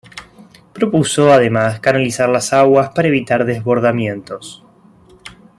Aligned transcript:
Propuso 0.73 1.31
además 1.31 1.79
canalizar 1.79 2.27
las 2.27 2.53
aguas 2.53 2.89
para 2.89 3.07
evitar 3.09 3.45
desbordamientos. 3.45 4.63